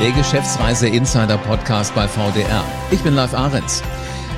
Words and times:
der 0.00 0.12
Geschäftsreise 0.12 0.88
Insider 0.88 1.36
Podcast 1.36 1.94
bei 1.94 2.08
VDR. 2.08 2.64
Ich 2.90 3.00
bin 3.02 3.14
Live 3.14 3.34
Ahrens. 3.34 3.82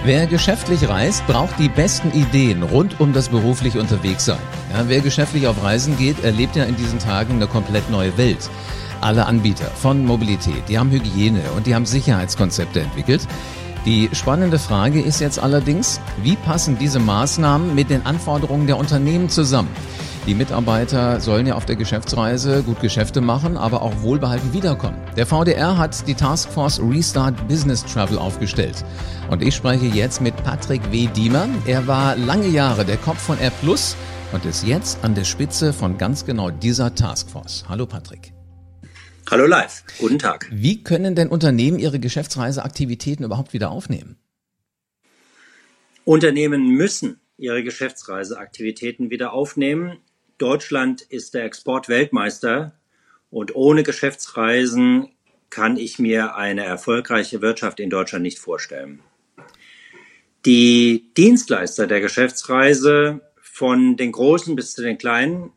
Wer 0.02 0.26
geschäftlich 0.26 0.88
reist, 0.88 1.24
braucht 1.28 1.56
die 1.60 1.68
besten 1.68 2.10
Ideen 2.10 2.64
rund 2.64 2.98
um 2.98 3.12
das 3.12 3.28
beruflich 3.28 3.78
Unterwegssein. 3.78 4.40
Ja, 4.72 4.88
wer 4.88 5.00
geschäftlich 5.00 5.46
auf 5.46 5.62
Reisen 5.62 5.96
geht, 5.96 6.24
erlebt 6.24 6.56
ja 6.56 6.64
in 6.64 6.74
diesen 6.74 6.98
Tagen 6.98 7.34
eine 7.34 7.46
komplett 7.46 7.88
neue 7.90 8.18
Welt. 8.18 8.50
Alle 9.00 9.26
Anbieter 9.26 9.66
von 9.66 10.04
Mobilität, 10.04 10.68
die 10.68 10.80
haben 10.80 10.90
Hygiene 10.90 11.42
und 11.56 11.68
die 11.68 11.76
haben 11.76 11.86
Sicherheitskonzepte 11.86 12.80
entwickelt. 12.80 13.28
Die 13.86 14.10
spannende 14.12 14.58
Frage 14.58 15.00
ist 15.00 15.20
jetzt 15.20 15.38
allerdings, 15.38 16.00
wie 16.24 16.34
passen 16.34 16.76
diese 16.76 16.98
Maßnahmen 16.98 17.72
mit 17.72 17.88
den 17.88 18.04
Anforderungen 18.04 18.66
der 18.66 18.78
Unternehmen 18.78 19.28
zusammen? 19.28 19.70
Die 20.24 20.34
Mitarbeiter 20.36 21.20
sollen 21.20 21.48
ja 21.48 21.56
auf 21.56 21.66
der 21.66 21.74
Geschäftsreise 21.74 22.62
gut 22.62 22.80
Geschäfte 22.80 23.20
machen, 23.20 23.56
aber 23.56 23.82
auch 23.82 24.02
wohlbehalten 24.02 24.52
wiederkommen. 24.52 24.96
Der 25.16 25.26
VDR 25.26 25.76
hat 25.76 26.06
die 26.06 26.14
Taskforce 26.14 26.80
Restart 26.80 27.48
Business 27.48 27.84
Travel 27.84 28.18
aufgestellt. 28.18 28.84
Und 29.32 29.42
ich 29.42 29.52
spreche 29.56 29.86
jetzt 29.86 30.20
mit 30.20 30.36
Patrick 30.44 30.92
W. 30.92 31.08
Diemer. 31.08 31.48
Er 31.66 31.88
war 31.88 32.14
lange 32.14 32.46
Jahre 32.46 32.84
der 32.84 32.98
Kopf 32.98 33.18
von 33.18 33.36
R 33.38 33.50
Plus 33.50 33.96
und 34.32 34.44
ist 34.44 34.64
jetzt 34.64 35.02
an 35.02 35.16
der 35.16 35.24
Spitze 35.24 35.72
von 35.72 35.98
ganz 35.98 36.24
genau 36.24 36.50
dieser 36.50 36.94
Taskforce. 36.94 37.64
Hallo 37.68 37.86
Patrick. 37.86 38.32
Hallo 39.28 39.46
live, 39.46 39.82
guten 39.98 40.20
Tag. 40.20 40.48
Wie 40.52 40.84
können 40.84 41.16
denn 41.16 41.30
Unternehmen 41.30 41.80
ihre 41.80 41.98
Geschäftsreiseaktivitäten 41.98 43.24
überhaupt 43.24 43.54
wieder 43.54 43.72
aufnehmen? 43.72 44.18
Unternehmen 46.04 46.68
müssen 46.76 47.18
ihre 47.38 47.64
Geschäftsreiseaktivitäten 47.64 49.10
wieder 49.10 49.32
aufnehmen. 49.32 49.98
Deutschland 50.38 51.02
ist 51.02 51.34
der 51.34 51.44
Exportweltmeister 51.44 52.72
und 53.30 53.54
ohne 53.54 53.82
Geschäftsreisen 53.82 55.08
kann 55.50 55.76
ich 55.76 55.98
mir 55.98 56.36
eine 56.36 56.64
erfolgreiche 56.64 57.42
Wirtschaft 57.42 57.78
in 57.78 57.90
Deutschland 57.90 58.22
nicht 58.22 58.38
vorstellen. 58.38 59.02
Die 60.44 61.12
Dienstleister 61.16 61.86
der 61.86 62.00
Geschäftsreise 62.00 63.20
von 63.40 63.96
den 63.96 64.12
Großen 64.12 64.56
bis 64.56 64.74
zu 64.74 64.82
den 64.82 64.98
Kleinen 64.98 65.52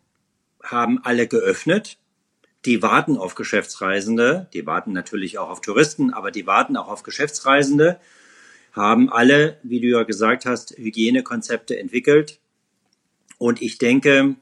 haben 0.62 1.00
alle 1.04 1.28
geöffnet. 1.28 1.98
Die 2.66 2.82
warten 2.82 3.18
auf 3.18 3.36
Geschäftsreisende, 3.36 4.48
die 4.54 4.66
warten 4.66 4.92
natürlich 4.92 5.38
auch 5.38 5.50
auf 5.50 5.62
Touristen, 5.62 6.14
aber 6.14 6.32
die 6.32 6.46
warten 6.46 6.78
auch 6.78 6.88
auf 6.88 7.04
Geschäftsreisende, 7.04 8.00
haben 8.74 9.10
alle, 9.10 9.60
wie 9.64 9.80
du 9.80 9.88
ja 9.88 10.04
gesagt 10.04 10.46
hast, 10.46 10.72
Hygienekonzepte 10.78 11.80
entwickelt. 11.80 12.40
Und 13.38 13.62
ich 13.62 13.78
denke, 13.78 14.36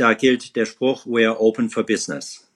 da 0.00 0.14
gilt 0.14 0.56
der 0.56 0.66
Spruch, 0.66 1.06
we 1.06 1.28
are 1.28 1.40
open 1.40 1.68
for 1.68 1.84
business. 1.84 2.46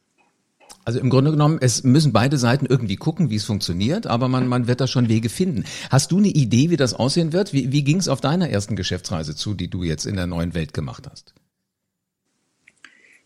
Also 0.84 0.98
im 0.98 1.08
Grunde 1.08 1.30
genommen, 1.30 1.58
es 1.60 1.82
müssen 1.82 2.12
beide 2.12 2.36
Seiten 2.36 2.66
irgendwie 2.66 2.96
gucken, 2.96 3.30
wie 3.30 3.36
es 3.36 3.44
funktioniert, 3.44 4.06
aber 4.06 4.28
man, 4.28 4.48
man 4.48 4.66
wird 4.66 4.80
da 4.80 4.86
schon 4.86 5.08
Wege 5.08 5.30
finden. 5.30 5.64
Hast 5.90 6.12
du 6.12 6.18
eine 6.18 6.28
Idee, 6.28 6.68
wie 6.70 6.76
das 6.76 6.92
aussehen 6.92 7.32
wird? 7.32 7.54
Wie, 7.54 7.72
wie 7.72 7.84
ging 7.84 7.98
es 7.98 8.08
auf 8.08 8.20
deiner 8.20 8.50
ersten 8.50 8.76
Geschäftsreise 8.76 9.34
zu, 9.34 9.54
die 9.54 9.68
du 9.68 9.82
jetzt 9.82 10.04
in 10.04 10.16
der 10.16 10.26
neuen 10.26 10.54
Welt 10.54 10.74
gemacht 10.74 11.08
hast? 11.10 11.34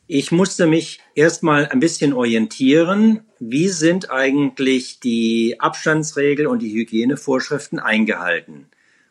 Ich 0.07 0.33
musste 0.33 0.67
mich 0.67 1.01
erstmal 1.15 1.67
ein 1.67 1.81
bisschen 1.81 2.13
orientieren. 2.13 3.21
Wie 3.41 3.69
sind 3.69 4.11
eigentlich 4.11 5.01
die 5.01 5.57
Abstandsregeln 5.59 6.49
und 6.49 6.63
die 6.63 6.73
Hygienevorschriften 6.73 7.79
eingehalten? 7.79 8.67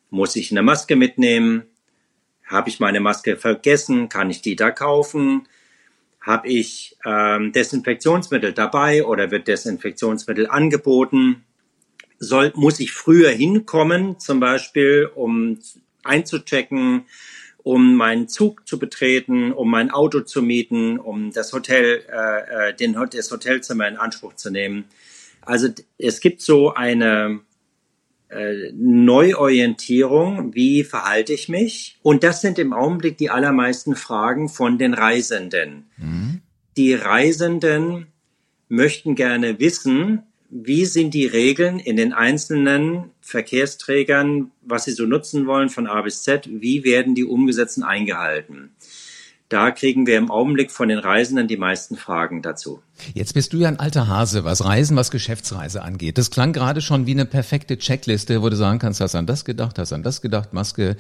Muss 0.10 0.36
ich 0.36 0.52
eine 0.52 0.64
Maske 0.64 0.96
mitnehmen? 0.96 1.64
Habe 2.48 2.70
ich 2.70 2.80
meine 2.80 3.00
Maske 3.02 3.36
vergessen? 3.36 4.10
Kann 4.10 4.30
ich 4.30 4.42
die 4.42 4.56
da 4.56 4.72
kaufen? 4.72 5.48
Habe 6.22 6.48
ich 6.48 6.98
ähm, 7.06 7.52
Desinfektionsmittel 7.52 8.54
dabei 8.54 9.06
oder 9.06 9.32
wird 9.32 9.48
Desinfektionsmittel 9.48 10.48
angeboten? 10.48 11.44
Soll, 12.20 12.52
muss 12.56 12.80
ich 12.80 12.94
früher 12.94 13.30
hinkommen, 13.30 14.20
zum 14.20 14.40
Beispiel, 14.40 15.10
um 15.14 15.60
einzuchecken, 16.04 17.06
um 17.64 17.96
meinen 17.96 18.30
Zug 18.30 18.68
zu 18.68 18.80
betreten, 18.80 19.52
um 19.52 19.70
mein 19.70 19.92
Auto 19.92 20.22
zu 20.22 20.42
mieten, 20.42 20.98
um 20.98 21.32
das 21.32 21.52
Hotel, 21.54 22.04
äh, 22.10 22.70
äh 22.70 22.74
den, 22.74 22.98
das 23.12 23.30
Hotelzimmer 23.30 23.88
in 23.88 23.98
Anspruch 23.98 24.36
zu 24.36 24.50
nehmen. 24.50 24.86
Also 25.42 25.70
es 25.98 26.20
gibt 26.22 26.42
so 26.42 26.74
eine 26.74 27.42
äh, 28.30 28.72
Neuorientierung, 28.74 30.54
wie 30.54 30.84
verhalte 30.84 31.34
ich 31.34 31.50
mich? 31.50 31.98
Und 32.02 32.24
das 32.24 32.42
sind 32.42 32.60
im 32.60 32.74
Augenblick 32.74 33.18
die 33.18 33.30
allermeisten 33.30 33.96
Fragen 33.96 34.50
von 34.50 34.78
den 34.78 34.94
Reisenden. 34.94 35.86
Mhm. 35.98 36.42
Die 36.76 36.94
Reisenden 36.94 38.08
möchten 38.70 39.16
gerne 39.16 39.60
wissen, 39.60 40.24
wie 40.50 40.86
sind 40.86 41.14
die 41.14 41.26
Regeln 41.26 41.80
in 41.80 41.98
den 41.98 42.14
einzelnen 42.14 43.12
Verkehrsträgern, 43.22 44.52
was 44.62 44.86
sie 44.86 44.92
so 44.92 45.06
nutzen 45.06 45.46
wollen 45.46 45.70
von 45.70 45.88
A 45.88 46.02
bis 46.02 46.24
Z, 46.24 46.50
wie 46.50 46.84
werden 46.84 47.16
die 47.16 47.26
umgesetzt 47.26 47.78
und 47.78 47.84
eingehalten? 47.84 48.72
Da 49.50 49.72
kriegen 49.72 50.06
wir 50.06 50.18
im 50.18 50.30
Augenblick 50.30 50.72
von 50.72 50.90
den 50.90 51.00
Reisenden 51.00 51.48
die 51.48 51.56
meisten 51.56 51.96
Fragen 51.96 52.42
dazu. 52.42 52.82
Jetzt 53.14 53.34
bist 53.34 53.54
du 53.54 53.58
ja 53.58 53.70
ein 53.70 53.80
alter 53.80 54.10
Hase, 54.10 54.44
was 54.44 54.66
Reisen, 54.66 54.98
was 54.98 55.10
Geschäftsreise 55.10 55.84
angeht. 55.84 56.18
Das 56.18 56.32
klang 56.32 56.52
gerade 56.52 56.82
schon 56.82 57.06
wie 57.06 57.12
eine 57.12 57.26
perfekte 57.26 57.78
Checkliste, 57.78 58.42
wo 58.42 58.50
du 58.50 58.58
sagen 58.58 58.80
kannst, 58.80 59.00
hast 59.00 59.16
an 59.16 59.26
das 59.26 59.46
gedacht, 59.46 59.80
hast 59.80 59.94
an 59.94 60.04
das 60.04 60.22
gedacht, 60.22 60.52
Maske, 60.52 60.98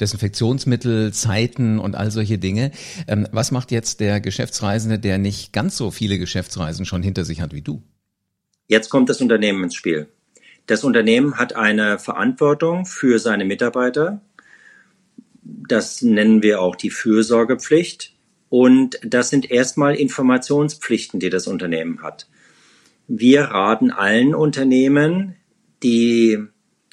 Desinfektionsmittel, 0.00 1.12
Zeiten 1.12 1.78
und 1.78 1.94
all 1.94 2.10
solche 2.10 2.38
Dinge. 2.38 2.70
Ähm, 3.06 3.28
was 3.32 3.50
macht 3.50 3.70
jetzt 3.70 4.00
der 4.00 4.20
Geschäftsreisende, 4.20 4.98
der 4.98 5.18
nicht 5.18 5.52
ganz 5.52 5.76
so 5.76 5.90
viele 5.90 6.18
Geschäftsreisen 6.18 6.86
schon 6.86 7.02
hinter 7.02 7.26
sich 7.26 7.42
hat 7.42 7.52
wie 7.52 7.62
du? 7.62 7.82
Jetzt 8.66 8.88
kommt 8.88 9.10
das 9.10 9.20
Unternehmen 9.20 9.64
ins 9.64 9.74
Spiel. 9.74 10.08
Das 10.66 10.84
Unternehmen 10.84 11.36
hat 11.36 11.56
eine 11.56 11.98
Verantwortung 11.98 12.86
für 12.86 13.18
seine 13.18 13.44
Mitarbeiter, 13.44 14.20
das 15.42 16.02
nennen 16.02 16.42
wir 16.42 16.60
auch 16.60 16.76
die 16.76 16.90
Fürsorgepflicht. 16.90 18.14
Und 18.48 18.98
das 19.02 19.30
sind 19.30 19.50
erstmal 19.50 19.94
Informationspflichten, 19.94 21.20
die 21.20 21.30
das 21.30 21.46
Unternehmen 21.46 22.02
hat. 22.02 22.28
Wir 23.06 23.42
raten 23.42 23.90
allen 23.90 24.34
Unternehmen, 24.34 25.36
die 25.82 26.38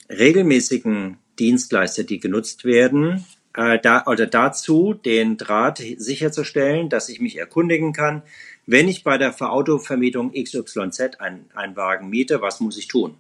regelmäßigen 0.10 1.18
Dienstleister, 1.40 2.04
die 2.04 2.20
genutzt 2.20 2.64
werden, 2.64 3.26
äh, 3.56 3.80
da, 3.80 4.06
oder 4.06 4.28
dazu 4.28 4.94
den 4.94 5.38
Draht 5.38 5.82
sicherzustellen, 5.98 6.90
dass 6.90 7.10
ich 7.10 7.20
mich 7.20 7.38
erkundigen 7.38 7.92
kann, 7.92 8.22
wenn 8.66 8.88
ich 8.88 9.04
bei 9.04 9.18
der 9.18 9.34
Autovermietung 9.40 10.32
XYZ 10.32 11.20
einen 11.20 11.76
Wagen 11.76 12.10
miete, 12.10 12.42
was 12.42 12.60
muss 12.60 12.78
ich 12.78 12.88
tun? 12.88 13.16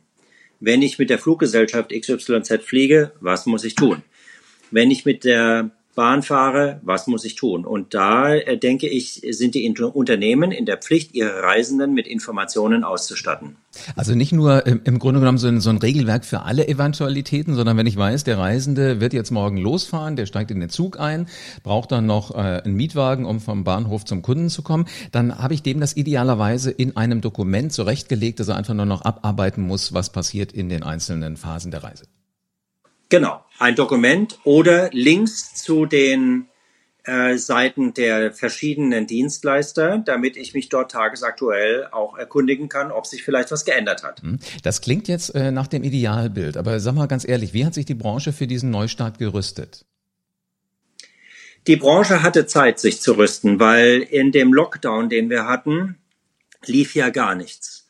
Wenn 0.59 0.81
ich 0.81 0.99
mit 0.99 1.09
der 1.09 1.19
Fluggesellschaft 1.19 1.91
XYZ 1.91 2.63
fliege, 2.63 3.13
was 3.19 3.45
muss 3.45 3.63
ich 3.63 3.75
tun? 3.75 4.03
Wenn 4.71 4.91
ich 4.91 5.05
mit 5.05 5.23
der 5.23 5.71
Bahn 5.97 6.21
fahre, 6.21 6.79
was 6.83 7.07
muss 7.07 7.25
ich 7.25 7.33
tun? 7.33 7.65
Und 7.65 7.95
da 7.95 8.31
äh, 8.31 8.55
denke 8.59 8.87
ich, 8.87 9.23
sind 9.31 9.55
die 9.55 9.67
Unternehmen 9.67 10.51
in 10.51 10.67
der 10.67 10.77
Pflicht, 10.77 11.15
ihre 11.15 11.41
Reisenden 11.41 11.95
mit 11.95 12.05
Informationen 12.05 12.83
auszustatten. 12.83 13.55
Also 13.95 14.13
nicht 14.13 14.31
nur 14.31 14.67
im, 14.67 14.81
im 14.83 14.99
Grunde 14.99 15.21
genommen 15.21 15.39
so 15.39 15.47
ein, 15.47 15.59
so 15.59 15.71
ein, 15.71 15.77
Regelwerk 15.77 16.23
für 16.23 16.43
alle 16.43 16.67
Eventualitäten, 16.67 17.55
sondern 17.55 17.77
wenn 17.77 17.87
ich 17.87 17.97
weiß, 17.97 18.23
der 18.25 18.37
Reisende 18.37 19.01
wird 19.01 19.13
jetzt 19.13 19.31
morgen 19.31 19.57
losfahren, 19.57 20.15
der 20.15 20.27
steigt 20.27 20.51
in 20.51 20.59
den 20.59 20.69
Zug 20.69 20.99
ein, 20.99 21.27
braucht 21.63 21.91
dann 21.91 22.05
noch 22.05 22.29
äh, 22.35 22.61
einen 22.63 22.75
Mietwagen, 22.75 23.25
um 23.25 23.39
vom 23.39 23.63
Bahnhof 23.63 24.05
zum 24.05 24.21
Kunden 24.21 24.49
zu 24.49 24.61
kommen, 24.61 24.85
dann 25.11 25.39
habe 25.39 25.55
ich 25.55 25.63
dem 25.63 25.79
das 25.79 25.97
idealerweise 25.97 26.69
in 26.69 26.95
einem 26.95 27.21
Dokument 27.21 27.73
zurechtgelegt, 27.73 28.39
dass 28.39 28.49
er 28.49 28.55
einfach 28.55 28.75
nur 28.75 28.85
noch 28.85 29.01
abarbeiten 29.01 29.63
muss, 29.63 29.93
was 29.93 30.11
passiert 30.11 30.51
in 30.51 30.69
den 30.69 30.83
einzelnen 30.83 31.37
Phasen 31.37 31.71
der 31.71 31.83
Reise. 31.83 32.03
Genau, 33.09 33.43
ein 33.57 33.75
Dokument 33.75 34.39
oder 34.43 34.89
Links 34.91 35.55
zu 35.55 35.85
den 35.85 36.47
äh, 37.07 37.37
Seiten 37.37 37.93
der 37.93 38.33
verschiedenen 38.33 39.07
Dienstleister, 39.07 39.97
damit 39.99 40.35
ich 40.35 40.53
mich 40.53 40.67
dort 40.67 40.91
tagesaktuell 40.91 41.87
auch 41.91 42.17
erkundigen 42.17 42.67
kann, 42.67 42.91
ob 42.91 43.07
sich 43.07 43.23
vielleicht 43.23 43.49
was 43.51 43.63
geändert 43.63 44.03
hat. 44.03 44.21
Hm. 44.21 44.39
Das 44.61 44.81
klingt 44.81 45.07
jetzt 45.07 45.33
äh, 45.33 45.51
nach 45.51 45.67
dem 45.67 45.83
Idealbild, 45.83 46.57
aber 46.57 46.81
sag 46.81 46.95
mal 46.95 47.07
ganz 47.07 47.25
ehrlich, 47.25 47.53
wie 47.53 47.65
hat 47.65 47.73
sich 47.73 47.85
die 47.85 47.95
Branche 47.95 48.33
für 48.33 48.45
diesen 48.45 48.71
Neustart 48.71 49.19
gerüstet? 49.19 49.85
Die 51.65 51.77
Branche 51.77 52.23
hatte 52.23 52.45
Zeit, 52.45 52.79
sich 52.79 53.01
zu 53.01 53.17
rüsten, 53.17 53.59
weil 53.59 53.99
in 54.01 54.33
dem 54.33 54.53
Lockdown, 54.53 55.07
den 55.07 55.29
wir 55.29 55.47
hatten, 55.47 55.97
lief 56.65 56.93
ja 56.93 57.09
gar 57.09 57.35
nichts. 57.35 57.87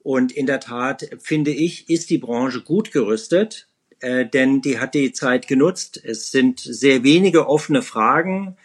Und 0.00 0.32
in 0.32 0.46
der 0.46 0.60
Tat, 0.60 1.08
finde 1.20 1.52
ich, 1.52 1.88
ist 1.88 2.10
die 2.10 2.18
Branche 2.18 2.62
gut 2.62 2.92
gerüstet 2.92 3.65
äh, 4.00 4.26
denn 4.26 4.60
die 4.60 4.78
hat 4.78 4.94
die 4.94 5.12
Zeit 5.12 5.48
genutzt. 5.48 6.00
Es 6.02 6.30
sind 6.30 6.60
sehr 6.60 7.02
wenige 7.02 7.48
offene 7.48 7.82
Fragen. 7.82 8.56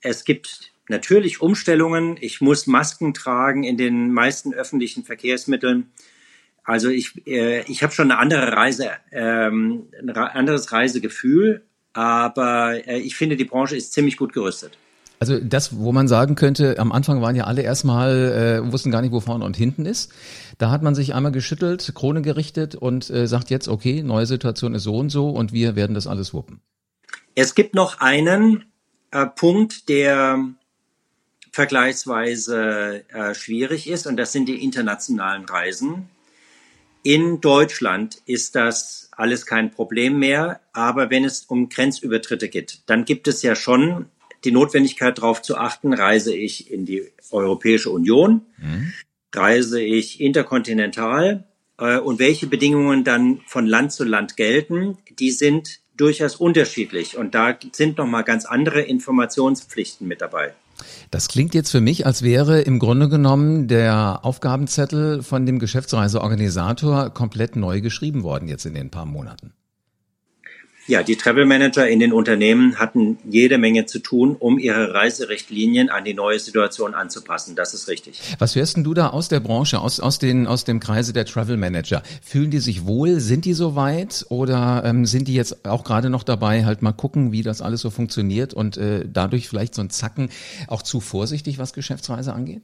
Es 0.00 0.24
gibt 0.24 0.72
natürlich 0.88 1.40
Umstellungen. 1.40 2.16
Ich 2.20 2.40
muss 2.40 2.66
Masken 2.66 3.14
tragen 3.14 3.64
in 3.64 3.76
den 3.76 4.12
meisten 4.12 4.54
öffentlichen 4.54 5.04
Verkehrsmitteln. 5.04 5.90
Also 6.64 6.88
ich, 6.88 7.26
äh, 7.26 7.62
ich 7.70 7.82
habe 7.82 7.92
schon 7.92 8.10
eine 8.10 8.20
andere 8.20 8.52
Reise, 8.52 8.90
ähm, 9.12 9.88
ein 9.98 10.10
anderes 10.10 10.72
Reisegefühl, 10.72 11.64
aber 11.92 12.86
äh, 12.86 12.98
ich 12.98 13.16
finde, 13.16 13.36
die 13.36 13.44
Branche 13.44 13.76
ist 13.76 13.92
ziemlich 13.92 14.16
gut 14.16 14.32
gerüstet. 14.32 14.76
Also 15.18 15.38
das, 15.38 15.78
wo 15.78 15.92
man 15.92 16.08
sagen 16.08 16.34
könnte, 16.34 16.78
am 16.78 16.92
Anfang 16.92 17.22
waren 17.22 17.36
ja 17.36 17.44
alle 17.44 17.62
erstmal, 17.62 18.62
äh, 18.66 18.72
wussten 18.72 18.90
gar 18.90 19.00
nicht, 19.00 19.12
wo 19.12 19.20
vorne 19.20 19.44
und 19.44 19.56
hinten 19.56 19.86
ist. 19.86 20.12
Da 20.58 20.70
hat 20.70 20.82
man 20.82 20.94
sich 20.94 21.14
einmal 21.14 21.32
geschüttelt, 21.32 21.92
Krone 21.94 22.22
gerichtet 22.22 22.74
und 22.74 23.08
äh, 23.10 23.26
sagt 23.26 23.50
jetzt, 23.50 23.68
okay, 23.68 24.02
neue 24.02 24.26
Situation 24.26 24.74
ist 24.74 24.82
so 24.82 24.96
und 24.96 25.08
so 25.10 25.30
und 25.30 25.52
wir 25.52 25.74
werden 25.74 25.94
das 25.94 26.06
alles 26.06 26.34
wuppen. 26.34 26.60
Es 27.34 27.54
gibt 27.54 27.74
noch 27.74 28.00
einen 28.00 28.64
äh, 29.10 29.26
Punkt, 29.26 29.88
der 29.88 30.38
vergleichsweise 31.50 33.04
äh, 33.08 33.34
schwierig 33.34 33.88
ist 33.88 34.06
und 34.06 34.18
das 34.18 34.32
sind 34.32 34.46
die 34.46 34.62
internationalen 34.62 35.46
Reisen. 35.46 36.10
In 37.02 37.40
Deutschland 37.40 38.18
ist 38.26 38.54
das 38.56 39.10
alles 39.12 39.46
kein 39.46 39.70
Problem 39.70 40.18
mehr, 40.18 40.60
aber 40.74 41.08
wenn 41.08 41.24
es 41.24 41.44
um 41.44 41.70
Grenzübertritte 41.70 42.48
geht, 42.48 42.82
dann 42.86 43.06
gibt 43.06 43.28
es 43.28 43.42
ja 43.42 43.54
schon 43.54 44.06
die 44.44 44.52
Notwendigkeit 44.52 45.18
darauf 45.18 45.42
zu 45.42 45.56
achten, 45.56 45.92
reise 45.92 46.34
ich 46.34 46.70
in 46.70 46.84
die 46.84 47.10
Europäische 47.30 47.90
Union, 47.90 48.42
mhm. 48.58 48.92
reise 49.34 49.82
ich 49.82 50.20
interkontinental 50.20 51.44
äh, 51.78 51.98
und 51.98 52.18
welche 52.18 52.46
Bedingungen 52.46 53.04
dann 53.04 53.40
von 53.46 53.66
Land 53.66 53.92
zu 53.92 54.04
Land 54.04 54.36
gelten, 54.36 54.98
die 55.18 55.30
sind 55.30 55.80
durchaus 55.96 56.36
unterschiedlich 56.36 57.16
und 57.16 57.34
da 57.34 57.56
sind 57.72 57.98
noch 57.98 58.06
mal 58.06 58.22
ganz 58.22 58.44
andere 58.44 58.82
Informationspflichten 58.82 60.06
mit 60.06 60.20
dabei. 60.20 60.54
Das 61.10 61.28
klingt 61.28 61.54
jetzt 61.54 61.70
für 61.70 61.80
mich, 61.80 62.04
als 62.04 62.22
wäre 62.22 62.60
im 62.60 62.78
Grunde 62.78 63.08
genommen 63.08 63.66
der 63.66 64.20
Aufgabenzettel 64.22 65.22
von 65.22 65.46
dem 65.46 65.58
Geschäftsreiseorganisator 65.58 67.10
komplett 67.10 67.56
neu 67.56 67.80
geschrieben 67.80 68.22
worden 68.22 68.48
jetzt 68.48 68.66
in 68.66 68.74
den 68.74 68.90
paar 68.90 69.06
Monaten. 69.06 69.54
Ja, 70.88 71.02
die 71.02 71.16
Travel 71.16 71.46
Manager 71.46 71.88
in 71.88 71.98
den 71.98 72.12
Unternehmen 72.12 72.78
hatten 72.78 73.18
jede 73.24 73.58
Menge 73.58 73.86
zu 73.86 73.98
tun, 73.98 74.36
um 74.38 74.56
ihre 74.58 74.94
Reiserichtlinien 74.94 75.90
an 75.90 76.04
die 76.04 76.14
neue 76.14 76.38
Situation 76.38 76.94
anzupassen. 76.94 77.56
Das 77.56 77.74
ist 77.74 77.88
richtig. 77.88 78.20
Was 78.38 78.54
hörst 78.54 78.76
denn 78.76 78.84
du 78.84 78.94
da 78.94 79.08
aus 79.08 79.28
der 79.28 79.40
Branche, 79.40 79.80
aus, 79.80 79.98
aus, 79.98 80.20
den, 80.20 80.46
aus 80.46 80.64
dem 80.64 80.78
Kreise 80.78 81.12
der 81.12 81.24
Travel 81.24 81.56
Manager? 81.56 82.04
Fühlen 82.22 82.52
die 82.52 82.60
sich 82.60 82.86
wohl? 82.86 83.18
Sind 83.18 83.46
die 83.46 83.54
soweit? 83.54 84.26
Oder 84.28 84.84
ähm, 84.84 85.06
sind 85.06 85.26
die 85.26 85.34
jetzt 85.34 85.64
auch 85.66 85.82
gerade 85.82 86.08
noch 86.08 86.22
dabei, 86.22 86.64
halt 86.64 86.82
mal 86.82 86.92
gucken, 86.92 87.32
wie 87.32 87.42
das 87.42 87.62
alles 87.62 87.80
so 87.80 87.90
funktioniert 87.90 88.54
und 88.54 88.76
äh, 88.76 89.04
dadurch 89.12 89.48
vielleicht 89.48 89.74
so 89.74 89.82
ein 89.82 89.90
Zacken 89.90 90.30
auch 90.68 90.82
zu 90.82 91.00
vorsichtig, 91.00 91.58
was 91.58 91.72
Geschäftsreise 91.72 92.32
angeht? 92.32 92.62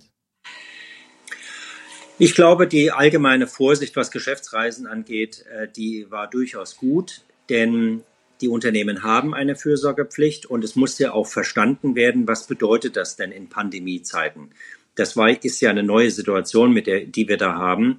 Ich 2.18 2.36
glaube, 2.36 2.68
die 2.68 2.92
allgemeine 2.92 3.48
Vorsicht, 3.48 3.96
was 3.96 4.12
Geschäftsreisen 4.12 4.86
angeht, 4.86 5.44
äh, 5.52 5.66
die 5.74 6.06
war 6.08 6.30
durchaus 6.30 6.76
gut, 6.76 7.22
denn 7.48 8.04
die 8.42 8.48
Unternehmen 8.48 9.02
haben 9.02 9.34
eine 9.34 9.56
Fürsorgepflicht 9.56 10.46
und 10.46 10.64
es 10.64 10.76
muss 10.76 10.98
ja 10.98 11.12
auch 11.12 11.26
verstanden 11.26 11.94
werden, 11.94 12.28
was 12.28 12.46
bedeutet 12.46 12.96
das 12.96 13.16
denn 13.16 13.32
in 13.32 13.48
Pandemiezeiten. 13.48 14.50
Das 14.94 15.16
war, 15.16 15.30
ist 15.44 15.60
ja 15.60 15.70
eine 15.70 15.82
neue 15.82 16.10
Situation, 16.10 16.72
mit 16.72 16.86
der, 16.86 17.06
die 17.06 17.28
wir 17.28 17.38
da 17.38 17.54
haben. 17.54 17.98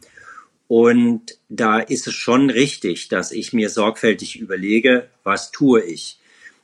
Und 0.67 1.37
da 1.49 1.79
ist 1.79 2.07
es 2.07 2.13
schon 2.13 2.49
richtig, 2.49 3.07
dass 3.07 3.31
ich 3.31 3.53
mir 3.53 3.69
sorgfältig 3.69 4.39
überlege, 4.39 5.07
was 5.23 5.51
tue 5.51 5.81
ich. 5.81 6.19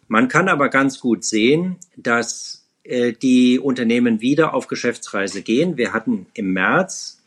Man 0.07 0.27
kann 0.27 0.49
aber 0.49 0.69
ganz 0.69 0.99
gut 0.99 1.23
sehen, 1.23 1.77
dass 1.95 2.65
äh, 2.83 3.13
die 3.13 3.59
Unternehmen 3.59 4.21
wieder 4.21 4.53
auf 4.53 4.67
Geschäftsreise 4.67 5.41
gehen. 5.41 5.77
Wir 5.77 5.93
hatten 5.93 6.27
im 6.33 6.53
März 6.53 7.18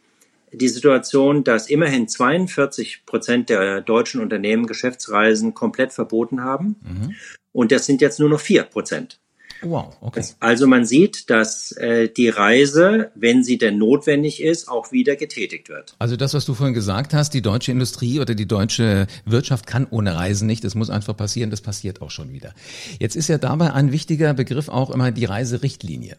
die 0.52 0.68
Situation, 0.68 1.44
dass 1.44 1.68
immerhin 1.68 2.08
42 2.08 3.06
Prozent 3.06 3.48
der 3.48 3.80
deutschen 3.80 4.20
Unternehmen 4.20 4.66
Geschäftsreisen 4.66 5.54
komplett 5.54 5.92
verboten 5.92 6.42
haben. 6.44 6.76
Mhm. 6.82 7.14
Und 7.52 7.72
das 7.72 7.86
sind 7.86 8.00
jetzt 8.00 8.20
nur 8.20 8.28
noch 8.28 8.40
vier 8.40 8.62
Prozent. 8.64 9.18
Wow, 9.62 9.96
okay. 10.00 10.24
Also 10.40 10.66
man 10.66 10.84
sieht, 10.84 11.30
dass 11.30 11.70
äh, 11.72 12.08
die 12.08 12.28
Reise, 12.28 13.12
wenn 13.14 13.44
sie 13.44 13.58
denn 13.58 13.78
notwendig 13.78 14.42
ist, 14.42 14.68
auch 14.68 14.90
wieder 14.90 15.14
getätigt 15.14 15.68
wird. 15.68 15.94
Also 16.00 16.16
das, 16.16 16.34
was 16.34 16.44
du 16.44 16.54
vorhin 16.54 16.74
gesagt 16.74 17.14
hast, 17.14 17.32
die 17.32 17.42
deutsche 17.42 17.70
Industrie 17.70 18.18
oder 18.18 18.34
die 18.34 18.48
deutsche 18.48 19.06
Wirtschaft 19.24 19.68
kann 19.68 19.86
ohne 19.88 20.16
Reisen 20.16 20.48
nicht. 20.48 20.64
Das 20.64 20.74
muss 20.74 20.90
einfach 20.90 21.16
passieren. 21.16 21.50
Das 21.50 21.60
passiert 21.60 22.02
auch 22.02 22.10
schon 22.10 22.32
wieder. 22.32 22.54
Jetzt 22.98 23.14
ist 23.14 23.28
ja 23.28 23.38
dabei 23.38 23.72
ein 23.72 23.92
wichtiger 23.92 24.34
Begriff 24.34 24.68
auch 24.68 24.90
immer 24.90 25.12
die 25.12 25.26
Reiserichtlinie. 25.26 26.16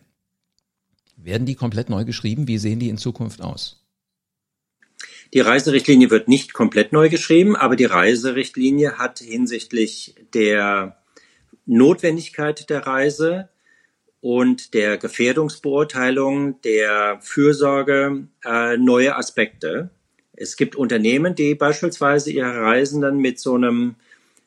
Werden 1.18 1.46
die 1.46 1.56
komplett 1.56 1.90
neu 1.90 2.06
geschrieben? 2.06 2.48
Wie 2.48 2.58
sehen 2.58 2.80
die 2.80 2.90
in 2.90 2.98
Zukunft 2.98 3.42
aus? 3.42 3.83
Die 5.34 5.40
Reiserichtlinie 5.40 6.12
wird 6.12 6.28
nicht 6.28 6.54
komplett 6.54 6.94
neu 6.94 7.10
geschrieben, 7.10 7.56
aber 7.56 7.76
die 7.76 7.86
Reiserichtlinie 7.86 9.00
hat 9.00 9.18
hinsichtlich 9.18 10.14
der 10.36 10.98
Notwendigkeit 11.66 12.70
der 12.70 12.86
Reise 12.86 13.50
und 14.22 14.76
der 14.76 14.98
Gefährdungsbeurteilung, 14.98 16.62
der 16.62 17.18
Fürsorge 17.22 18.28
äh, 18.46 18.78
neue 18.78 19.16
Aspekte. 19.16 19.90
Es 20.34 20.56
gibt 20.56 20.76
Unternehmen, 20.76 21.34
die 21.34 21.56
beispielsweise 21.56 22.32
ihre 22.32 22.62
Reisenden 22.62 23.18
mit 23.18 23.40
so 23.40 23.56
einem 23.56 23.96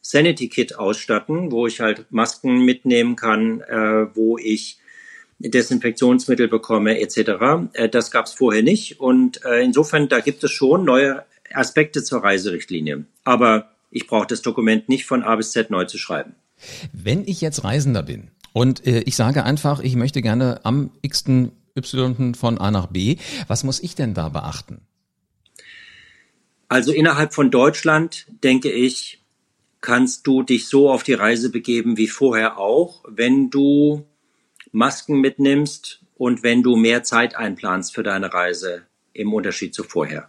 Sanity 0.02 0.48
Kit 0.48 0.78
ausstatten, 0.78 1.50
wo 1.50 1.66
ich 1.66 1.80
halt 1.80 2.06
Masken 2.10 2.64
mitnehmen 2.64 3.16
kann, 3.16 3.60
äh, 3.60 4.06
wo 4.14 4.38
ich 4.38 4.78
Desinfektionsmittel 5.38 6.48
bekomme 6.48 7.00
etc. 7.00 7.18
Äh, 7.72 7.88
das 7.88 8.10
gab 8.10 8.26
es 8.26 8.32
vorher 8.32 8.62
nicht 8.62 9.00
und 9.00 9.44
äh, 9.44 9.62
insofern 9.62 10.08
da 10.08 10.20
gibt 10.20 10.42
es 10.44 10.50
schon 10.50 10.84
neue 10.84 11.24
Aspekte 11.52 12.02
zur 12.02 12.22
Reiserichtlinie. 12.22 13.04
Aber 13.24 13.70
ich 13.90 14.06
brauche 14.06 14.26
das 14.26 14.42
Dokument 14.42 14.88
nicht 14.88 15.06
von 15.06 15.22
A 15.22 15.36
bis 15.36 15.52
Z 15.52 15.70
neu 15.70 15.84
zu 15.84 15.98
schreiben. 15.98 16.34
Wenn 16.92 17.26
ich 17.26 17.40
jetzt 17.40 17.64
Reisender 17.64 18.02
bin 18.02 18.30
und 18.52 18.86
äh, 18.86 19.00
ich 19.00 19.16
sage 19.16 19.44
einfach, 19.44 19.80
ich 19.80 19.96
möchte 19.96 20.22
gerne 20.22 20.60
am 20.64 20.90
x 21.02 21.24
Y 21.76 22.34
von 22.34 22.58
A 22.58 22.70
nach 22.70 22.86
B, 22.86 23.16
was 23.46 23.64
muss 23.64 23.80
ich 23.80 23.94
denn 23.94 24.14
da 24.14 24.30
beachten? 24.30 24.80
Also 26.68 26.92
innerhalb 26.92 27.32
von 27.32 27.50
Deutschland, 27.50 28.26
denke 28.42 28.72
ich, 28.72 29.22
kannst 29.80 30.26
du 30.26 30.42
dich 30.42 30.66
so 30.66 30.90
auf 30.90 31.02
die 31.04 31.12
Reise 31.12 31.50
begeben 31.50 31.96
wie 31.96 32.08
vorher 32.08 32.58
auch, 32.58 33.04
wenn 33.08 33.50
du 33.50 34.04
Masken 34.76 35.20
mitnimmst 35.22 36.02
und 36.16 36.42
wenn 36.42 36.62
du 36.62 36.76
mehr 36.76 37.02
Zeit 37.02 37.34
einplanst 37.34 37.94
für 37.94 38.02
deine 38.02 38.32
Reise 38.32 38.82
im 39.14 39.32
Unterschied 39.32 39.74
zu 39.74 39.82
vorher. 39.82 40.28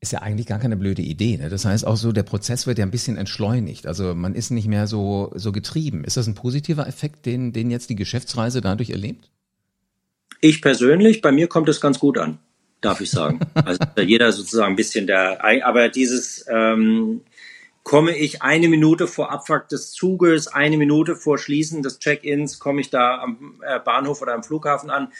Ist 0.00 0.12
ja 0.12 0.22
eigentlich 0.22 0.46
gar 0.46 0.60
keine 0.60 0.76
blöde 0.76 1.02
Idee. 1.02 1.36
Ne? 1.36 1.48
Das 1.48 1.64
heißt 1.64 1.84
auch 1.84 1.96
so, 1.96 2.12
der 2.12 2.22
Prozess 2.22 2.68
wird 2.68 2.78
ja 2.78 2.86
ein 2.86 2.92
bisschen 2.92 3.16
entschleunigt. 3.16 3.88
Also 3.88 4.14
man 4.14 4.36
ist 4.36 4.50
nicht 4.50 4.68
mehr 4.68 4.86
so, 4.86 5.32
so 5.34 5.50
getrieben. 5.50 6.04
Ist 6.04 6.16
das 6.16 6.28
ein 6.28 6.36
positiver 6.36 6.86
Effekt, 6.86 7.26
den, 7.26 7.52
den 7.52 7.68
jetzt 7.68 7.90
die 7.90 7.96
Geschäftsreise 7.96 8.60
dadurch 8.60 8.90
erlebt? 8.90 9.28
Ich 10.40 10.62
persönlich, 10.62 11.20
bei 11.20 11.32
mir 11.32 11.48
kommt 11.48 11.68
es 11.68 11.80
ganz 11.80 11.98
gut 11.98 12.18
an, 12.18 12.38
darf 12.80 13.00
ich 13.00 13.10
sagen. 13.10 13.40
Also 13.54 13.80
jeder 14.00 14.30
sozusagen 14.30 14.74
ein 14.74 14.76
bisschen 14.76 15.08
der, 15.08 15.44
aber 15.64 15.88
dieses, 15.88 16.46
ähm, 16.48 17.22
komme 17.86 18.16
ich 18.16 18.42
eine 18.42 18.68
Minute 18.68 19.06
vor 19.06 19.30
Abfahrt 19.30 19.70
des 19.70 19.92
Zuges, 19.92 20.48
eine 20.48 20.76
Minute 20.76 21.14
vor 21.14 21.38
Schließen 21.38 21.84
des 21.84 22.00
Check-ins, 22.00 22.58
komme 22.58 22.80
ich 22.80 22.90
da 22.90 23.20
am 23.20 23.60
äh, 23.62 23.78
Bahnhof 23.78 24.22
oder 24.22 24.34
am 24.34 24.42
Flughafen 24.42 24.90
an. 24.90 25.12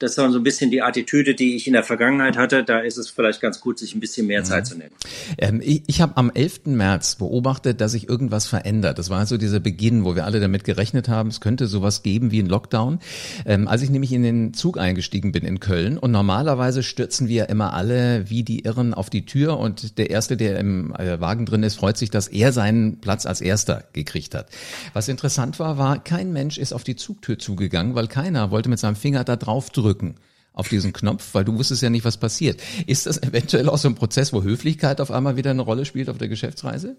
Das 0.00 0.16
war 0.16 0.32
so 0.32 0.38
ein 0.38 0.42
bisschen 0.42 0.70
die 0.70 0.80
Attitüde, 0.80 1.34
die 1.34 1.56
ich 1.56 1.66
in 1.66 1.74
der 1.74 1.84
Vergangenheit 1.84 2.38
hatte. 2.38 2.64
Da 2.64 2.78
ist 2.78 2.96
es 2.96 3.10
vielleicht 3.10 3.42
ganz 3.42 3.60
gut, 3.60 3.78
sich 3.78 3.94
ein 3.94 4.00
bisschen 4.00 4.26
mehr 4.26 4.42
Zeit 4.44 4.66
zu 4.66 4.74
nehmen. 4.74 4.92
Ähm, 5.36 5.60
ich 5.62 5.82
ich 5.86 6.00
habe 6.00 6.16
am 6.16 6.30
11. 6.30 6.62
März 6.64 7.16
beobachtet, 7.16 7.82
dass 7.82 7.92
sich 7.92 8.08
irgendwas 8.08 8.46
verändert. 8.46 8.98
Das 8.98 9.10
war 9.10 9.26
so 9.26 9.36
dieser 9.36 9.60
Beginn, 9.60 10.06
wo 10.06 10.16
wir 10.16 10.24
alle 10.24 10.40
damit 10.40 10.64
gerechnet 10.64 11.10
haben, 11.10 11.28
es 11.28 11.42
könnte 11.42 11.66
sowas 11.66 12.02
geben 12.02 12.30
wie 12.30 12.40
ein 12.40 12.46
Lockdown. 12.46 13.00
Ähm, 13.44 13.68
als 13.68 13.82
ich 13.82 13.90
nämlich 13.90 14.12
in 14.12 14.22
den 14.22 14.54
Zug 14.54 14.78
eingestiegen 14.78 15.32
bin 15.32 15.44
in 15.44 15.60
Köln 15.60 15.98
und 15.98 16.12
normalerweise 16.12 16.82
stürzen 16.82 17.28
wir 17.28 17.50
immer 17.50 17.74
alle 17.74 18.30
wie 18.30 18.42
die 18.42 18.60
Irren 18.60 18.94
auf 18.94 19.10
die 19.10 19.26
Tür 19.26 19.58
und 19.58 19.98
der 19.98 20.08
Erste, 20.08 20.38
der 20.38 20.58
im 20.58 20.94
äh, 20.94 21.20
Wagen 21.20 21.44
drin 21.44 21.62
ist, 21.62 21.74
freut 21.74 21.98
sich, 21.98 22.08
dass 22.08 22.26
er 22.26 22.52
seinen 22.52 23.02
Platz 23.02 23.26
als 23.26 23.42
Erster 23.42 23.84
gekriegt 23.92 24.34
hat. 24.34 24.46
Was 24.94 25.08
interessant 25.08 25.58
war, 25.58 25.76
war, 25.76 26.02
kein 26.02 26.32
Mensch 26.32 26.56
ist 26.56 26.72
auf 26.72 26.84
die 26.84 26.96
Zugtür 26.96 27.38
zugegangen, 27.38 27.94
weil 27.94 28.06
keiner 28.06 28.50
wollte 28.50 28.70
mit 28.70 28.78
seinem 28.78 28.96
Finger 28.96 29.24
da 29.24 29.36
drauf 29.36 29.68
drücken 29.68 29.89
drücken 29.90 30.16
auf 30.52 30.68
diesen 30.68 30.92
Knopf, 30.92 31.28
weil 31.32 31.44
du 31.44 31.56
wusstest 31.56 31.82
ja 31.82 31.90
nicht, 31.90 32.04
was 32.04 32.18
passiert. 32.18 32.60
Ist 32.86 33.06
das 33.06 33.22
eventuell 33.22 33.68
auch 33.68 33.78
so 33.78 33.88
ein 33.88 33.94
Prozess, 33.94 34.32
wo 34.32 34.42
Höflichkeit 34.42 35.00
auf 35.00 35.10
einmal 35.10 35.36
wieder 35.36 35.50
eine 35.50 35.62
Rolle 35.62 35.84
spielt 35.84 36.08
auf 36.08 36.18
der 36.18 36.28
Geschäftsreise? 36.28 36.96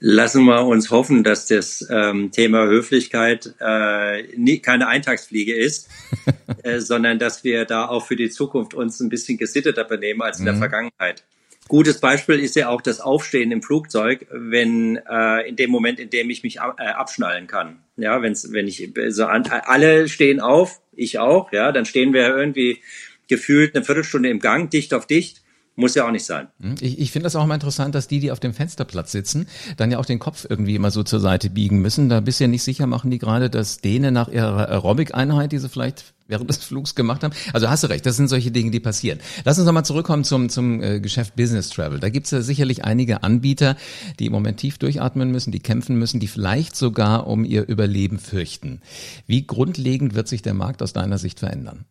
Lassen 0.00 0.44
wir 0.44 0.66
uns 0.66 0.90
hoffen, 0.90 1.24
dass 1.24 1.46
das 1.46 1.86
ähm, 1.90 2.30
Thema 2.30 2.66
Höflichkeit 2.66 3.54
äh, 3.58 4.22
nie, 4.36 4.58
keine 4.58 4.86
Eintagsfliege 4.86 5.54
ist, 5.54 5.88
äh, 6.62 6.80
sondern 6.80 7.18
dass 7.18 7.42
wir 7.42 7.64
da 7.64 7.88
auch 7.88 8.06
für 8.06 8.16
die 8.16 8.28
Zukunft 8.28 8.74
uns 8.74 9.00
ein 9.00 9.08
bisschen 9.08 9.38
gesitteter 9.38 9.84
benehmen 9.84 10.20
als 10.20 10.38
in 10.38 10.44
der 10.44 10.54
mhm. 10.54 10.58
Vergangenheit. 10.58 11.24
Gutes 11.68 12.00
Beispiel 12.00 12.38
ist 12.38 12.54
ja 12.54 12.68
auch 12.68 12.82
das 12.82 13.00
Aufstehen 13.00 13.50
im 13.50 13.62
Flugzeug, 13.62 14.26
wenn 14.30 14.96
äh, 14.96 15.48
in 15.48 15.56
dem 15.56 15.70
Moment, 15.70 15.98
in 15.98 16.10
dem 16.10 16.30
ich 16.30 16.42
mich 16.42 16.56
äh, 16.56 16.60
abschnallen 16.60 17.46
kann. 17.46 17.78
Ja, 17.98 18.22
wenn's, 18.22 18.52
wenn 18.52 18.68
ich 18.68 18.92
so 19.08 19.26
an, 19.26 19.42
alle 19.50 20.08
stehen 20.08 20.40
auf, 20.40 20.80
ich 20.94 21.18
auch, 21.18 21.52
ja, 21.52 21.72
dann 21.72 21.84
stehen 21.84 22.12
wir 22.12 22.28
irgendwie 22.28 22.80
gefühlt 23.28 23.74
eine 23.74 23.84
Viertelstunde 23.84 24.30
im 24.30 24.38
Gang, 24.38 24.70
dicht 24.70 24.94
auf 24.94 25.06
dicht. 25.06 25.42
Muss 25.78 25.94
ja 25.94 26.04
auch 26.04 26.10
nicht 26.10 26.24
sein. 26.24 26.48
Hm, 26.60 26.74
ich, 26.80 26.98
ich 26.98 27.12
finde 27.12 27.26
das 27.26 27.36
auch 27.36 27.44
immer 27.44 27.54
interessant, 27.54 27.94
dass 27.94 28.08
die, 28.08 28.18
die 28.18 28.32
auf 28.32 28.40
dem 28.40 28.52
Fensterplatz 28.52 29.12
sitzen, 29.12 29.46
dann 29.76 29.92
ja 29.92 30.00
auch 30.00 30.06
den 30.06 30.18
Kopf 30.18 30.44
irgendwie 30.50 30.74
immer 30.74 30.90
so 30.90 31.04
zur 31.04 31.20
Seite 31.20 31.50
biegen 31.50 31.78
müssen. 31.78 32.08
Da 32.08 32.18
bist 32.18 32.40
du 32.40 32.44
ja 32.44 32.48
nicht 32.48 32.64
sicher, 32.64 32.88
machen 32.88 33.12
die 33.12 33.18
gerade 33.18 33.48
das 33.48 33.78
Dehne 33.78 34.10
nach 34.10 34.26
ihrer 34.26 34.68
Aerobic-Einheit, 34.68 35.52
die 35.52 35.58
sie 35.58 35.68
vielleicht 35.68 36.14
während 36.26 36.50
des 36.50 36.56
Flugs 36.64 36.96
gemacht 36.96 37.22
haben. 37.22 37.32
Also 37.52 37.70
hast 37.70 37.84
du 37.84 37.86
recht, 37.86 38.04
das 38.06 38.16
sind 38.16 38.26
solche 38.26 38.50
Dinge, 38.50 38.72
die 38.72 38.80
passieren. 38.80 39.20
Lass 39.44 39.56
uns 39.56 39.66
nochmal 39.66 39.84
zurückkommen 39.84 40.24
zum, 40.24 40.48
zum 40.48 40.82
äh, 40.82 40.98
Geschäft 40.98 41.36
Business 41.36 41.70
Travel. 41.70 42.00
Da 42.00 42.08
gibt 42.08 42.26
es 42.26 42.32
ja 42.32 42.40
sicherlich 42.40 42.84
einige 42.84 43.22
Anbieter, 43.22 43.76
die 44.18 44.26
im 44.26 44.32
Moment 44.32 44.58
tief 44.58 44.78
durchatmen 44.78 45.30
müssen, 45.30 45.52
die 45.52 45.60
kämpfen 45.60 45.96
müssen, 45.96 46.18
die 46.18 46.26
vielleicht 46.26 46.74
sogar 46.74 47.28
um 47.28 47.44
ihr 47.44 47.68
Überleben 47.68 48.18
fürchten. 48.18 48.82
Wie 49.28 49.46
grundlegend 49.46 50.16
wird 50.16 50.26
sich 50.26 50.42
der 50.42 50.54
Markt 50.54 50.82
aus 50.82 50.92
deiner 50.92 51.18
Sicht 51.18 51.38
verändern? 51.38 51.84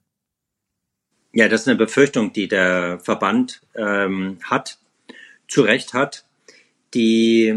Ja, 1.34 1.48
das 1.48 1.62
ist 1.62 1.67
eine 1.67 1.77
Befürchtung, 1.77 2.34
die 2.34 2.48
der 2.48 3.00
Verband 3.00 3.62
ähm, 3.75 4.39
hat, 4.43 4.77
zu 5.48 5.62
Recht 5.62 5.93
hat. 5.93 6.25
Die, 6.93 7.53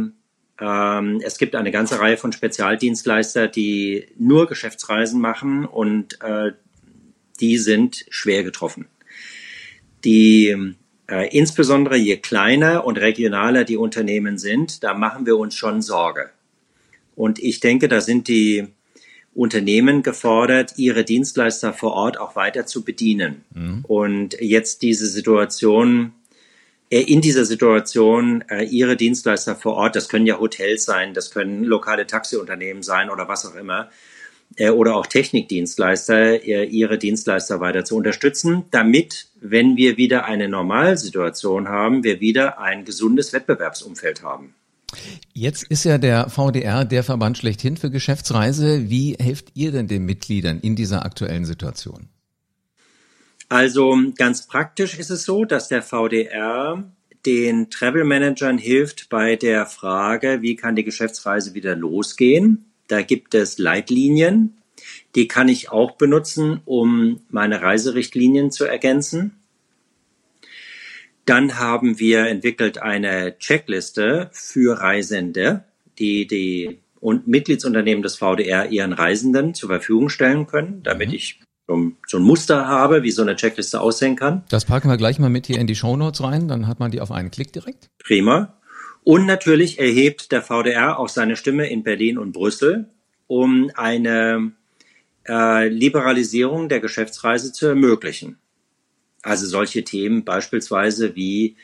ähm, 0.61 1.21
es 1.25 1.39
gibt 1.39 1.55
eine 1.55 1.71
ganze 1.71 2.00
Reihe 2.00 2.17
von 2.17 2.33
Spezialdienstleister, 2.33 3.49
die 3.49 4.09
nur 4.19 4.49
Geschäftsreisen 4.49 5.21
machen 5.21 5.65
und 5.65 6.21
äh, 6.23 6.53
die 7.41 7.59
sind 7.59 8.05
schwer 8.11 8.45
getroffen. 8.45 8.87
Die 10.05 10.75
äh, 11.09 11.37
insbesondere 11.37 11.97
je 11.97 12.19
kleiner 12.19 12.85
und 12.85 12.99
regionaler 12.99 13.65
die 13.65 13.77
Unternehmen 13.77 14.39
sind, 14.39 14.85
da 14.85 14.95
machen 14.95 15.27
wir 15.27 15.37
uns 15.37 15.55
schon 15.55 15.83
Sorge. 15.83 16.31
Und 17.17 17.39
ich 17.39 17.61
denke, 17.61 17.89
da 17.89 18.00
sind 18.00 18.29
die 18.29 18.69
Unternehmen 19.35 20.03
gefordert, 20.03 20.75
ihre 20.77 21.05
Dienstleister 21.05 21.73
vor 21.73 21.93
Ort 21.93 22.19
auch 22.19 22.35
weiter 22.37 22.67
zu 22.67 22.85
bedienen. 22.85 23.45
Mhm. 23.55 23.85
Und 23.87 24.41
jetzt 24.41 24.83
diese 24.83 25.07
Situation, 25.07 26.13
äh, 26.91 27.03
in 27.03 27.21
dieser 27.21 27.45
Situation 27.45 28.45
äh, 28.51 28.65
ihre 28.65 28.97
Dienstleister 28.97 29.55
vor 29.55 29.75
Ort, 29.75 29.97
das 29.97 30.09
können 30.09 30.27
ja 30.27 30.39
Hotels 30.39 30.85
sein, 30.85 31.15
das 31.15 31.31
können 31.31 31.65
lokale 31.65 32.07
Taxiunternehmen 32.07 32.83
sein 32.83 33.11
oder 33.11 33.29
was 33.29 33.47
auch 33.47 33.55
immer, 33.55 33.91
äh, 34.57 34.71
oder 34.71 34.97
auch 34.97 35.07
Technikdienstleister, 35.07 36.43
ihre 36.43 36.99
Dienstleister 36.99 37.61
weiter 37.61 37.85
zu 37.85 37.97
unterstützen, 37.97 38.65
damit, 38.73 39.29
wenn 39.41 39.77
wir 39.77 39.97
wieder 39.97 40.25
eine 40.25 40.49
Normalsituation 40.49 41.69
haben, 41.69 42.03
wir 42.03 42.21
wieder 42.21 42.59
ein 42.59 42.85
gesundes 42.85 43.33
Wettbewerbsumfeld 43.33 44.25
haben. 44.25 44.55
Jetzt 45.32 45.64
ist 45.64 45.85
ja 45.85 45.99
der 45.99 46.28
VDR 46.28 46.85
der 46.85 47.04
Verband 47.04 47.38
schlechthin 47.38 47.76
für 47.76 47.90
Geschäftsreise. 47.90 48.90
Wie 48.90 49.14
helft 49.14 49.52
ihr 49.54 49.73
denn 49.73 49.88
den 49.88 50.04
Mitgliedern 50.04 50.61
in 50.61 50.76
dieser 50.76 51.04
aktuellen 51.04 51.44
Situation? 51.44 52.09
Also 53.49 53.97
ganz 54.16 54.47
praktisch 54.47 54.99
ist 54.99 55.11
es 55.11 55.25
so, 55.25 55.44
dass 55.44 55.68
der 55.68 55.82
VDR 55.82 56.85
den 57.26 57.68
Travel 57.68 58.04
Managern 58.04 58.59
hilft 58.59 59.09
bei 59.09 59.37
der 59.37 59.66
Frage, 59.66 60.38
wie 60.40 60.56
kann 60.56 60.76
die 60.76 60.85
Geschäftsreise 60.85 61.54
wieder 61.54 61.76
losgehen. 61.76 62.64
Da 62.87 63.02
gibt 63.02 63.35
es 63.35 63.59
Leitlinien, 63.59 64.56
die 65.14 65.28
kann 65.28 65.49
ich 65.49 65.70
auch 65.70 65.92
benutzen, 65.92 66.61
um 66.64 67.20
meine 67.28 67.61
Reiserichtlinien 67.61 68.50
zu 68.50 68.64
ergänzen. 68.64 69.39
Dann 71.27 71.59
haben 71.59 71.99
wir 71.99 72.27
entwickelt 72.27 72.79
eine 72.79 73.39
Checkliste 73.39 74.31
für 74.33 74.81
Reisende, 74.81 75.65
die 75.99 76.27
die 76.27 76.81
und 77.00 77.27
Mitgliedsunternehmen 77.27 78.03
des 78.03 78.17
VDR 78.17 78.71
ihren 78.71 78.93
Reisenden 78.93 79.55
zur 79.55 79.71
Verfügung 79.71 80.11
stellen 80.11 80.47
können, 80.47 80.83
damit 80.83 81.09
mhm. 81.09 81.15
ich 81.15 81.41
so 82.07 82.19
ein 82.19 82.23
Muster 82.23 82.67
habe, 82.67 83.05
wie 83.05 83.12
so 83.12 83.23
eine 83.23 83.37
Checkliste 83.37 83.81
aussehen 83.81 84.17
kann. 84.17 84.43
Das 84.49 84.65
packen 84.65 84.89
wir 84.89 84.97
gleich 84.97 85.19
mal 85.19 85.31
mit 85.31 85.47
hier 85.47 85.59
in 85.59 85.67
die 85.67 85.77
Shownotes 85.77 86.23
rein, 86.23 86.49
dann 86.49 86.67
hat 86.67 86.81
man 86.81 86.91
die 86.91 87.00
auf 87.00 87.12
einen 87.12 87.31
Klick 87.31 87.53
direkt. 87.53 87.89
Prima. 88.03 88.55
Und 89.05 89.27
natürlich 89.27 89.79
erhebt 89.79 90.33
der 90.33 90.43
VDR 90.43 90.99
auch 90.99 91.09
seine 91.09 91.37
Stimme 91.37 91.71
in 91.71 91.85
Berlin 91.85 92.19
und 92.19 92.33
Brüssel, 92.33 92.91
um 93.29 93.71
eine 93.75 94.53
äh, 95.29 95.69
Liberalisierung 95.69 96.69
der 96.69 96.81
Geschäftsreise 96.81 97.53
zu 97.53 97.67
ermöglichen. 97.67 98.39
Also 99.23 99.47
solche 99.47 99.85
Themen 99.85 100.25
beispielsweise 100.25 101.15
wie 101.15 101.57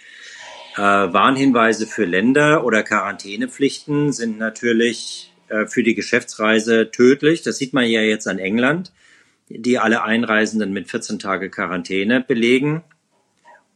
äh, 0.76 0.80
Warnhinweise 0.80 1.86
für 1.86 2.04
Länder 2.04 2.64
oder 2.64 2.82
Quarantänepflichten 2.82 4.12
sind 4.12 4.38
natürlich 4.38 5.32
äh, 5.48 5.66
für 5.66 5.82
die 5.82 5.94
Geschäftsreise 5.94 6.90
tödlich. 6.90 7.42
Das 7.42 7.56
sieht 7.56 7.72
man 7.72 7.86
ja 7.86 8.02
jetzt 8.02 8.28
an 8.28 8.38
England, 8.38 8.92
die 9.48 9.78
alle 9.78 10.02
Einreisenden 10.02 10.72
mit 10.72 10.90
14 10.90 11.18
Tage 11.18 11.50
Quarantäne 11.50 12.20
belegen. 12.20 12.82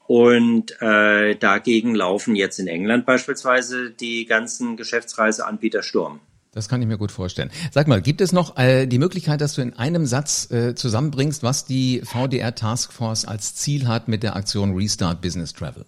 Und 0.06 0.76
äh, 0.82 1.36
dagegen 1.36 1.94
laufen 1.94 2.34
jetzt 2.34 2.58
in 2.58 2.66
England 2.66 3.06
beispielsweise 3.06 3.90
die 3.90 4.26
ganzen 4.26 4.76
Geschäftsreiseanbieter 4.76 5.82
Sturm. 5.82 6.20
Das 6.52 6.68
kann 6.68 6.82
ich 6.82 6.88
mir 6.88 6.98
gut 6.98 7.12
vorstellen. 7.12 7.50
Sag 7.70 7.86
mal, 7.86 8.02
gibt 8.02 8.20
es 8.20 8.32
noch 8.32 8.56
äh, 8.56 8.86
die 8.86 8.98
Möglichkeit, 8.98 9.40
dass 9.40 9.54
du 9.54 9.62
in 9.62 9.74
einem 9.74 10.04
Satz 10.04 10.50
äh, 10.50 10.74
zusammenbringst, 10.74 11.44
was 11.44 11.64
die 11.64 12.02
VDR 12.04 12.54
Taskforce 12.56 13.24
als 13.24 13.54
Ziel 13.54 13.86
hat 13.86 14.08
mit 14.08 14.24
der 14.24 14.34
Aktion 14.34 14.74
Restart 14.74 15.20
Business 15.20 15.52
Travel? 15.52 15.84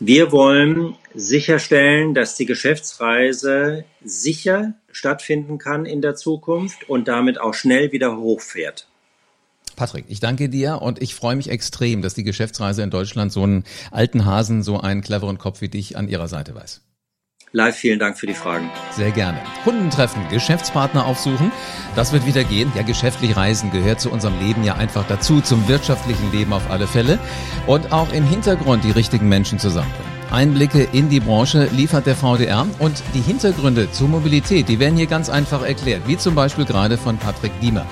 Wir 0.00 0.32
wollen 0.32 0.96
sicherstellen, 1.14 2.12
dass 2.12 2.36
die 2.36 2.44
Geschäftsreise 2.44 3.84
sicher 4.04 4.74
stattfinden 4.92 5.56
kann 5.56 5.86
in 5.86 6.02
der 6.02 6.14
Zukunft 6.14 6.88
und 6.90 7.08
damit 7.08 7.40
auch 7.40 7.54
schnell 7.54 7.90
wieder 7.92 8.18
hochfährt. 8.18 8.86
Patrick, 9.76 10.04
ich 10.08 10.20
danke 10.20 10.50
dir 10.50 10.82
und 10.82 11.00
ich 11.00 11.14
freue 11.14 11.36
mich 11.36 11.48
extrem, 11.48 12.02
dass 12.02 12.14
die 12.14 12.22
Geschäftsreise 12.22 12.82
in 12.82 12.90
Deutschland 12.90 13.32
so 13.32 13.42
einen 13.42 13.64
alten 13.90 14.26
Hasen, 14.26 14.62
so 14.62 14.78
einen 14.78 15.00
cleveren 15.00 15.38
Kopf 15.38 15.62
wie 15.62 15.68
dich 15.68 15.96
an 15.96 16.08
ihrer 16.08 16.28
Seite 16.28 16.54
weiß. 16.54 16.82
Live, 17.56 17.76
vielen 17.76 18.00
Dank 18.00 18.18
für 18.18 18.26
die 18.26 18.34
Fragen. 18.34 18.68
Sehr 18.90 19.12
gerne. 19.12 19.38
Kundentreffen, 19.62 20.26
Geschäftspartner 20.28 21.06
aufsuchen, 21.06 21.52
das 21.94 22.12
wird 22.12 22.26
wieder 22.26 22.42
gehen. 22.42 22.72
Ja, 22.74 22.82
geschäftlich 22.82 23.36
reisen 23.36 23.70
gehört 23.70 24.00
zu 24.00 24.10
unserem 24.10 24.36
Leben 24.40 24.64
ja 24.64 24.74
einfach 24.74 25.06
dazu, 25.06 25.40
zum 25.40 25.68
wirtschaftlichen 25.68 26.32
Leben 26.32 26.52
auf 26.52 26.68
alle 26.68 26.88
Fälle. 26.88 27.16
Und 27.68 27.92
auch 27.92 28.12
im 28.12 28.26
Hintergrund 28.26 28.82
die 28.82 28.90
richtigen 28.90 29.28
Menschen 29.28 29.60
zusammenbringen. 29.60 30.10
Einblicke 30.32 30.88
in 30.90 31.10
die 31.10 31.20
Branche 31.20 31.66
liefert 31.66 32.06
der 32.06 32.16
VDR 32.16 32.66
und 32.80 33.04
die 33.14 33.20
Hintergründe 33.20 33.88
zur 33.92 34.08
Mobilität, 34.08 34.68
die 34.68 34.80
werden 34.80 34.96
hier 34.96 35.06
ganz 35.06 35.30
einfach 35.30 35.64
erklärt, 35.64 36.08
wie 36.08 36.16
zum 36.16 36.34
Beispiel 36.34 36.64
gerade 36.64 36.98
von 36.98 37.18
Patrick 37.18 37.52
Diemer. 37.60 37.86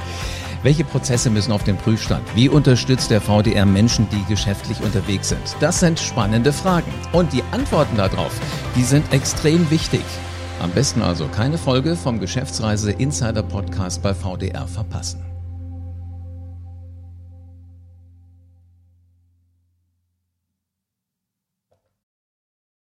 Welche 0.63 0.85
Prozesse 0.85 1.29
müssen 1.29 1.51
auf 1.51 1.65
den 1.65 1.77
Prüfstand? 1.77 2.23
Wie 2.37 2.49
unterstützt 2.49 3.11
der 3.11 3.21
VDR 3.21 3.67
Menschen, 3.67 4.07
die 4.11 4.25
geschäftlich 4.33 4.81
unterwegs 4.81 5.31
sind? 5.31 5.57
Das 5.59 5.81
sind 5.81 5.99
spannende 5.99 6.53
Fragen. 6.53 6.93
Und 7.13 7.33
die 7.33 7.43
Antworten 7.51 7.97
darauf, 7.97 8.33
die 8.77 8.85
sind 8.85 9.13
extrem 9.13 9.69
wichtig. 9.71 10.05
Am 10.61 10.71
besten 10.71 11.03
also 11.03 11.27
keine 11.27 11.59
Folge 11.59 11.97
vom 11.97 12.21
Geschäftsreise 12.21 12.93
Insider 12.93 13.43
Podcast 13.43 14.03
bei 14.03 14.15
VDR 14.15 14.69
verpassen. 14.69 15.21